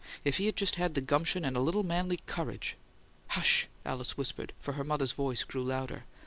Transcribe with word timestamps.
If 0.25 0.37
he'd 0.37 0.55
just 0.55 0.77
had 0.77 0.95
the 0.95 1.01
gumption 1.01 1.45
and 1.45 1.55
a 1.55 1.59
little 1.61 1.83
manly 1.83 2.21
COURAGE" 2.25 2.75
"Hush!" 3.35 3.67
Alice 3.85 4.17
whispered, 4.17 4.51
for 4.59 4.71
her 4.73 4.83
mother's 4.83 5.13
voice 5.13 5.43
grew 5.43 5.63
louder. 5.63 6.05